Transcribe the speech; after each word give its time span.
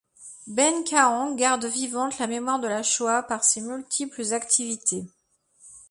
Bente 0.47 0.89
Kahan 0.89 1.35
garde 1.37 1.65
vivante 1.69 2.17
la 2.19 2.25
mémoire 2.25 2.59
de 2.59 2.67
la 2.67 2.81
Shoah 2.81 3.21
par 3.21 3.43
ses 3.43 3.61
multiples 3.61 4.33
activités. 4.33 5.05